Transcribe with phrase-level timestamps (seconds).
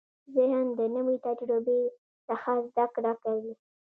[0.35, 1.79] ذهن د نوې تجربې
[2.27, 3.53] څخه زده کړه کوي.